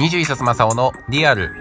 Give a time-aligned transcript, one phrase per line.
[0.00, 1.52] 21冊正雄のリアル。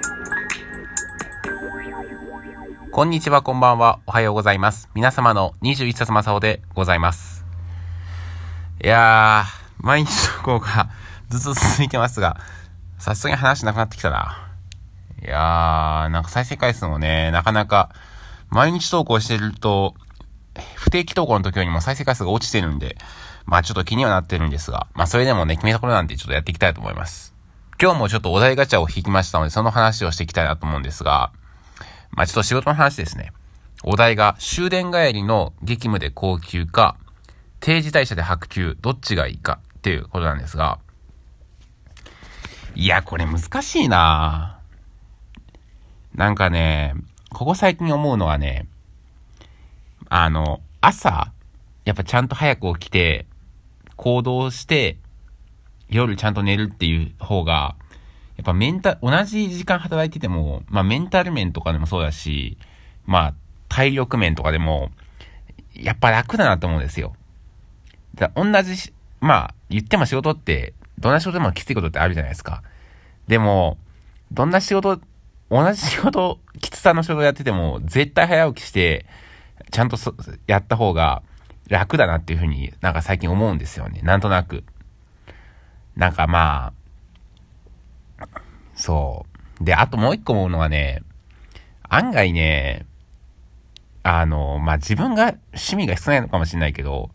[2.90, 4.88] こんにちは、こんばんは、おはようございます。
[4.96, 7.44] 皆様の21冊正雄でございます。
[8.82, 10.90] いやー、毎日投稿が
[11.28, 12.40] ずっと続いてますが、
[12.98, 14.50] さすがに話なくなってきたな。
[15.22, 17.90] いやー、なんか再生回数もね、なかなか、
[18.48, 19.96] 毎日投稿してると、
[20.76, 22.96] 不定期投稿の時よりも再生回数が落ちてるんで、
[23.46, 27.38] まあちょっと気にはなってるんですが、まあそれでもね、決めたことなんでちょっとやっていきたいと思います。
[27.82, 31.32] 今日もちょっとお題ガチャを引きましたので、その話をしていきたいなと思うんですが、
[32.12, 33.32] まあちょっと仕事の話ですね。
[33.86, 36.98] お題が終電帰りの激務で高級か、
[37.62, 40.80] 定時退社で白球、どっちがいいかっていうことなんですが、
[42.76, 44.60] いや、これ難しいな
[46.14, 46.96] なんかね、
[47.30, 48.68] ここ最近思うのはね、
[50.10, 51.32] あの、朝、
[51.86, 53.26] やっぱちゃんと早く起きて、
[53.96, 54.98] 行動して、
[55.90, 57.76] 夜ちゃんと寝るっていう方が、
[58.38, 62.58] やっぱメンタル、同じ時間働いてても、まあメンタル面とかでもそうだし、
[63.06, 63.34] まあ
[63.68, 64.92] 体力面とかでも、
[65.74, 67.16] やっぱ楽だなと思うんですよ。
[68.16, 72.64] だ同じ、まあ言っても仕事って、どんな仕事でもきついことってあるじゃないですか。
[73.28, 73.78] でも、
[74.32, 75.02] どんな仕事、
[75.50, 79.06] 同じ仕事、きつさの仕事やってても、絶対早起きして、
[79.72, 79.98] ちゃんと
[80.48, 81.22] やった方が
[81.68, 84.02] 楽だなっていうふうになんか最近思うんですよね。
[84.04, 84.64] なんとなく。
[86.00, 86.72] なんかま
[88.20, 88.26] あ、
[88.74, 89.26] そ
[89.60, 89.64] う。
[89.64, 91.02] で、あともう一個思うのはね、
[91.90, 92.86] 案外ね、
[94.02, 97.10] あの、まあ、自分が趣味が少ないのかもしれないけど、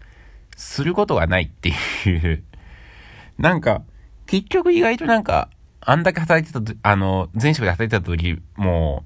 [0.55, 2.45] することがないっていう
[3.39, 3.81] なんか、
[4.27, 5.49] 結局意外となんか、
[5.81, 9.05] あんだけ働いてた、あの、前職で働いてた時、も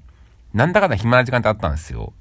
[0.53, 2.11] う、なんだかんだ暇な時間ってあったんですよ。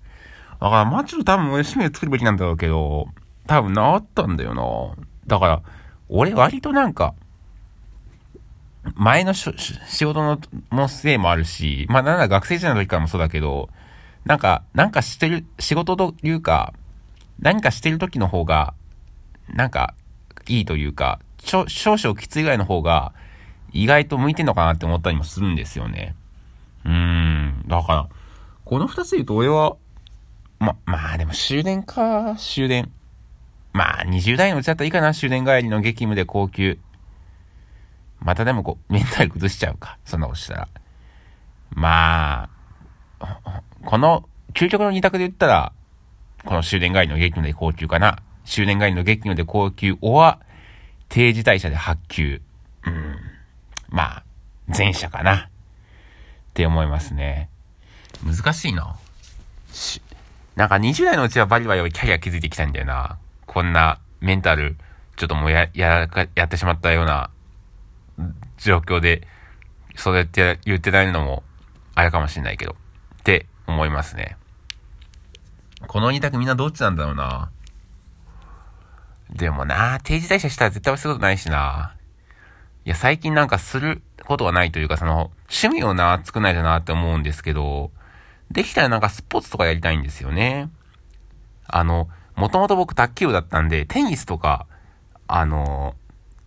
[0.60, 3.08] だから、まあちょっと多分俺趣味を作るべきなんだろうけど、
[3.48, 5.04] 多分なったんだよな。
[5.26, 5.62] だから、
[6.08, 7.14] 俺割となんか、
[8.98, 9.48] 前のし
[9.86, 10.40] 仕事の、
[10.72, 13.68] のせいもあるし、まあなんだ学生時代の時からもそうだけど、
[14.24, 16.74] なんか、なんかしてる、仕事というか、
[17.38, 18.74] 何かしてる時の方が、
[19.54, 19.94] なんか、
[20.48, 23.12] いいというか、少々きついぐらいの方が、
[23.72, 26.16] 意外と向いてんのかなって思ったりもするんですよね。
[26.84, 27.64] うーん。
[27.68, 28.08] だから、
[28.64, 29.76] この二つ言うと俺は、
[30.58, 32.90] ま、まあでも終電か、終電。
[33.72, 36.80] まあ20代のうちだったらいいかな、終電帰りの激務で高級。
[38.20, 40.68] またでもこう、メンタル崩しちゃうか、そんなことしたら。
[41.70, 42.48] ま
[43.20, 45.72] あ、この、究極の二択で言ったら、
[46.44, 48.18] この終電帰りの激務で高級かな。
[48.44, 50.40] 終電帰りの激務で高級、おは、
[51.08, 52.40] 定時退社で発給。
[52.84, 53.16] うん。
[53.88, 54.24] まあ、
[54.76, 55.36] 前者かな。
[55.36, 55.48] っ
[56.54, 57.48] て思いますね。
[58.24, 58.96] 難しいな。
[60.56, 63.18] なんか20代のうちはバリバリキャリア築いてきたんだよな。
[63.46, 64.76] こんなメンタル、
[65.16, 67.30] ちょっともうや、やらか、やってしまったような
[68.56, 69.26] 状況で、
[69.96, 71.42] そうやって言ってないのも、
[71.94, 72.76] あれかもしれないけど、
[73.20, 74.36] って思いますね。
[75.86, 77.50] この二択みんなどっちなんだろうな。
[79.30, 81.94] でもな、定時退社したら絶対することないしな。
[82.84, 87.90] いや、最近なんかすることがないというか、その、趣味をな、作らないとなって思うんですけど、
[88.50, 90.70] できたらなんかスポーツとかやりたいんですよね。
[91.66, 94.66] あの、もともと僕卓球部だったんで、テニスとか、
[95.26, 95.94] あの、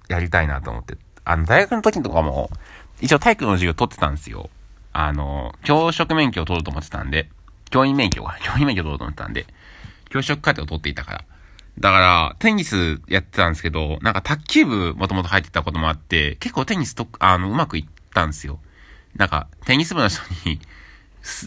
[0.07, 0.97] やりたいなと思って。
[1.25, 2.49] あの、大学の時とかも、
[3.01, 4.49] 一応体育の授業取ってたんですよ。
[4.93, 7.29] あの、教職免許を取ると思ってたんで、
[7.69, 9.45] 教員免許が、 教員免許を取ると思ってたんで、
[10.09, 11.23] 教職課程を取っていたから。
[11.79, 18.59] だから、テニスやってたんですけど、なんか卓球部もともと入ってたこともあって、結構テニスと、あの、うまくいったんですよ。
[19.15, 20.59] なんか、テニス部の人に、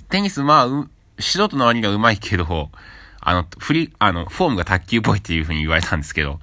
[0.09, 2.71] テニス、まあ、素人の割にはうまいけど、
[3.21, 6.41] あの、振り、あの、フォームが卓球っぽいっていう風に言われたんですけど、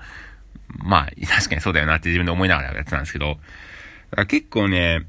[0.77, 3.37] まあ、確かにそうだよなって自分で思いながらやってたんですけど、
[4.27, 5.05] 結構ね、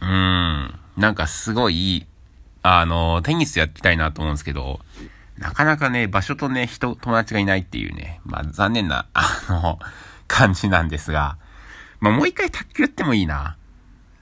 [0.00, 2.06] うーん、なんかすごい、
[2.62, 4.80] あの、テニスやってたいなと思うんですけど、
[5.38, 9.78] なかなかね、場所とね、人、友達がいないっていうね、まあ残念な、あの、
[10.28, 11.36] 感じなんですが、
[12.00, 13.56] まあもう一回卓球やってもいいな。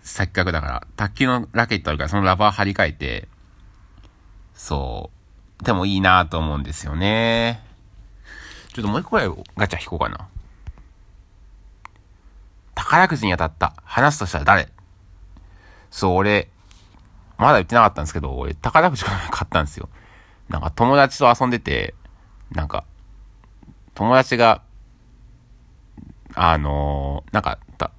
[0.02, 3.28] せっかくだから、卓球のラケットあるから、そのラバー張り替えて、
[4.54, 5.10] そ
[5.60, 7.62] う、でもいいなと思うんですよね。
[8.72, 10.28] ちょっともう一個ぐらいガチャ引こうかな。
[12.74, 13.74] 宝くじに当たった。
[13.84, 14.68] 話すとしたら誰？
[15.90, 16.48] そう、俺、
[17.36, 19.14] まだ言ってなかったんですけど、俺、宝くじ買
[19.44, 19.88] ったんですよ。
[20.48, 21.94] なんか友達と遊んでて、
[22.50, 22.84] なんか、
[23.94, 24.62] 友達が、
[26.34, 27.90] あのー、なんか、た、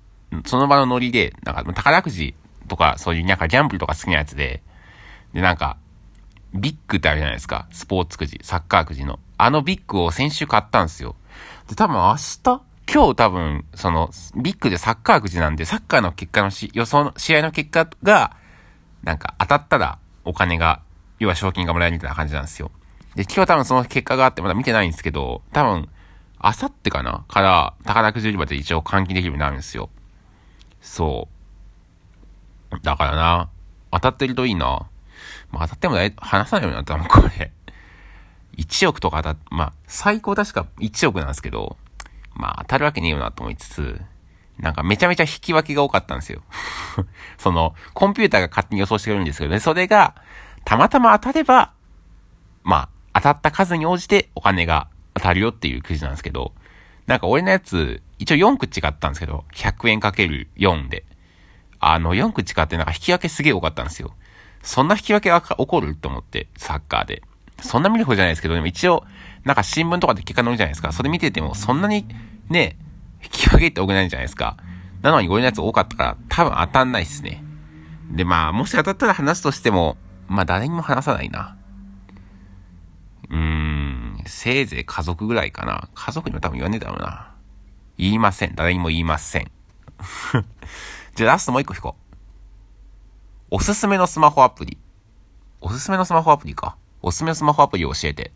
[0.45, 2.35] その場のノリで、なんか宝くじ
[2.67, 4.63] とか、そういうなんかギャンブルとか好きなやつで、
[5.33, 5.77] で、なんか、
[6.55, 7.67] ビッグってあるじゃないですか。
[7.71, 9.19] スポーツくじ、サッカーくじの。
[9.43, 11.15] あのビッグを先週買ったんですよ。
[11.67, 12.61] で、多分明日？
[12.93, 14.09] 今日多分、その、
[14.41, 18.37] ビッグでサッカーくじなんで、サッカーの結果のし、予想の、試合の結果が、
[19.03, 20.81] なんか当たったらお金が、
[21.19, 22.71] 要は賞金がもらえるみたいな感じなんですよ。
[23.15, 25.89] で、今日多分その結果があってまだ見てないんですけど、多分、
[26.39, 27.25] あさってかな？
[27.27, 29.89] から、宝くじ売り場で一応換金できるようになるんですよ。
[30.79, 31.27] そ
[32.71, 32.79] う。
[32.81, 33.49] だからな、
[33.91, 34.87] 当たってるといいな。
[35.51, 37.51] まあ当たっても話さないようになったもん、これ。
[38.57, 41.77] 1億とか当た、まあ、最高確か1億なんですけど、
[42.35, 44.01] まあ当たるわけねえよなと思いつつ、
[44.59, 46.41] なんかめちゃめちゃ引き分けが多かったんですよ。
[47.37, 50.15] その、コンピューターが勝手に予想してくれるんですけどね、それが、
[50.65, 51.73] たまたま当たれば、
[52.63, 56.53] まあ、当たった数に応じてお金が当たるよっていうくじなんですけど、
[57.07, 61.05] なんか俺のやつ、一応4口買ったんですけど、100円かける4で。
[61.79, 64.13] あの、4口買ってなんか引き分けすげえ多かったんですよ。
[64.61, 67.23] そんな引き分けが起こると思って、サッカーで。
[67.63, 69.05] そんな見る方じゃないですけど、でも一応、
[69.43, 70.91] なんか新聞とかで結果載るじゃないですか。
[70.91, 72.05] それ見てても、そんなに、
[72.49, 72.77] ね、
[73.23, 74.57] 引き分けって多くないんじゃないですか。
[75.01, 77.43] なのに俺のやつ多かったから、多分当たんないっすね。
[78.11, 81.57] で、まあ、もし当たったら話すとしても、まあ誰にも話さないな。
[83.29, 85.89] うーん、せいぜい家族ぐらいかな。
[85.93, 87.33] 家族にも多分言わねえだろうな。
[87.97, 88.55] 言いません。
[88.55, 89.51] 誰にも言いません。
[91.15, 92.03] じゃあラストもう一個引こう。
[93.51, 94.77] おすすめのスマホアプリ。
[95.61, 96.75] おすすめのスマホアプリか。
[97.05, 98.31] おすすめスマホアプリを教えて。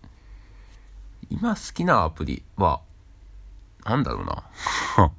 [1.29, 2.81] 今好きなアプリは、
[3.85, 4.43] なんだろうな。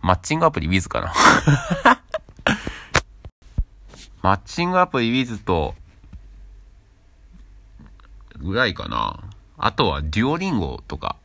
[0.00, 1.12] マッチングアプリ Wiz かな。
[4.22, 5.74] マッチングアプリ Wiz と、
[8.36, 9.18] ぐらいかな。
[9.58, 11.16] あとは、デュオリンゴとか、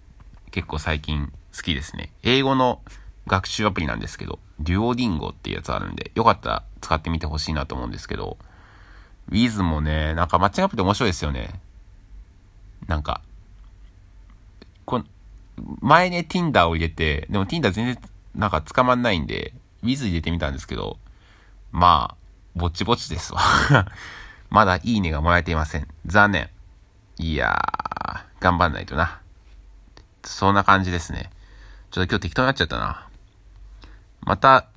[0.50, 2.12] 結構最近好きですね。
[2.24, 2.82] 英語の
[3.28, 8.40] 学習アプリなんですけど、デュオリンゴっていうやつあるんで、よかったら使ってみてほしいなと思うんですけど、
[9.30, 11.60] Wiz もね、なんかマッチングアプリ面白いですよね。
[12.88, 13.22] なんか、
[14.86, 15.04] こ
[15.82, 18.00] 前ね、Tinder を入れて、でも Tinder 全然
[18.36, 19.54] なんか捕まんないんで、
[19.84, 20.98] Wiz 入れてみたんですけど、
[21.72, 22.16] まあ、
[22.56, 23.40] ぼちぼちですわ
[24.50, 25.88] まだいいねがもらえていません。
[26.06, 26.50] 残念。
[27.18, 29.20] いやー、頑張んないとな。
[30.24, 31.30] そんな感じですね。
[31.92, 33.08] ちょっと今日適当になっちゃったな。
[34.22, 34.68] また、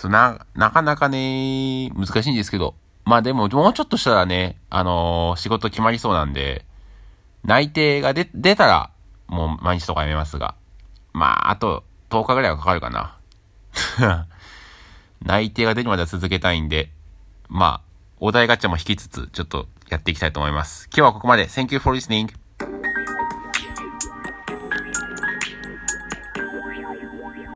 [0.00, 2.74] そな、なかなかね、難しいんですけど。
[3.04, 6.64] まあでも、もうちょっとしたらね、あのー、仕事決まりそうなんで、
[7.44, 8.90] 内定が出、出たら、
[9.26, 10.54] もう毎日とかやめますが。
[11.12, 13.16] まあ、あと10日ぐらいはかかるかな。
[15.20, 16.90] 内定が出るまでは続けたいんで、
[17.50, 17.88] まあ、
[18.20, 20.86] お題ガチャも引きつつ、ちょっとやっていきたいと思います。
[20.86, 21.46] 今日はここまで。
[21.46, 22.32] Thank you for listening.